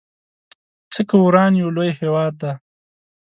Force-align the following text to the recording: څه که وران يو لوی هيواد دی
څه 0.91 1.01
که 1.09 1.15
وران 1.25 1.51
يو 1.61 1.69
لوی 1.75 1.89
هيواد 1.99 2.33
دی 2.41 2.53